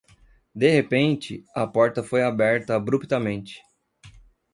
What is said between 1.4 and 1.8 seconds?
a